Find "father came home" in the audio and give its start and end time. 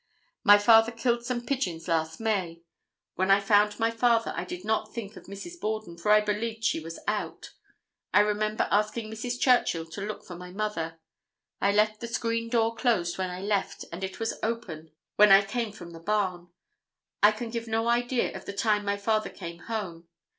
18.97-20.07